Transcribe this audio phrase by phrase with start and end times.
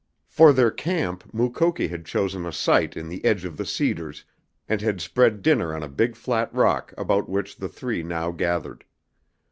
[0.27, 4.25] For their camp Mukoki had chosen a site in the edge of the cedars,
[4.67, 8.83] and had spread dinner on a big flat rock about which the three now gathered.